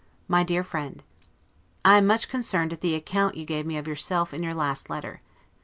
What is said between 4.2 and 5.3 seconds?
in your last letter.